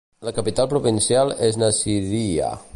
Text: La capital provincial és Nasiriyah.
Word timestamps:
La 0.27 0.31
capital 0.37 0.69
provincial 0.71 1.35
és 1.49 1.63
Nasiriyah. 1.65 2.61